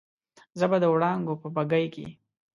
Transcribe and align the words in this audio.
زه 0.59 0.65
به 0.71 0.77
د 0.83 0.85
وړانګو 0.93 1.33
په 1.41 1.47
بګۍ 1.55 1.85
کې 1.93 2.07